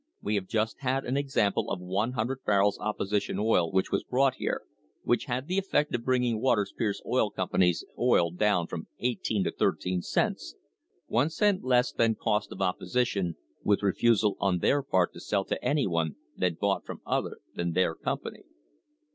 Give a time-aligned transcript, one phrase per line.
[0.19, 4.33] We have just had an example of one hundred barrels opposition oil which was brought
[4.37, 4.63] here,
[5.03, 9.51] which had the effect of bringing Waters Pierce Oil Company's oil down from 18 to
[9.51, 10.55] 13 cents
[11.05, 15.63] one cent less than cost of opposition, with refusal on their part to sell to
[15.63, 18.41] anyone that bought from other than their company.